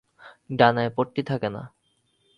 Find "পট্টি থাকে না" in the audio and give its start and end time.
0.97-1.61